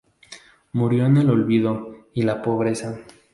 Murió 0.73 1.05
en 1.05 1.17
el 1.17 1.29
olvido 1.29 2.07
y 2.15 2.23
la 2.23 2.41
pobreza. 2.41 3.01